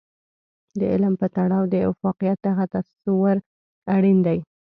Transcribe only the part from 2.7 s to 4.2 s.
تصور اړين